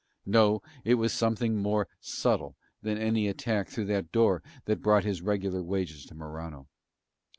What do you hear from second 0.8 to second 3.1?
it was something more subtle than